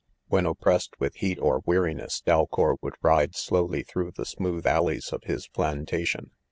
[0.29, 5.21] When oppressed with heat or weariness, Dalcour would ride slowly through the smooth alleys of
[5.25, 6.31] his plantation.